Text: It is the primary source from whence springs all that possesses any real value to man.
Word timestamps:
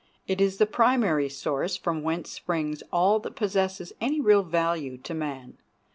It 0.25 0.41
is 0.41 0.57
the 0.57 0.65
primary 0.65 1.29
source 1.29 1.77
from 1.77 2.01
whence 2.01 2.31
springs 2.31 2.81
all 2.91 3.19
that 3.19 3.35
possesses 3.35 3.93
any 4.01 4.19
real 4.19 4.41
value 4.41 4.97
to 4.97 5.13
man. 5.13 5.59